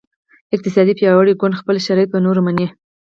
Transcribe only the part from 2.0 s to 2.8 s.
په نورو مني